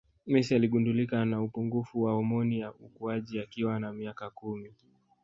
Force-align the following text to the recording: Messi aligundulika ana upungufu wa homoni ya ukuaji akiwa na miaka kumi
Messi 0.27 0.55
aligundulika 0.55 1.21
ana 1.21 1.41
upungufu 1.41 2.01
wa 2.03 2.13
homoni 2.13 2.59
ya 2.59 2.73
ukuaji 2.73 3.39
akiwa 3.39 3.79
na 3.79 3.93
miaka 3.93 4.29
kumi 4.29 4.73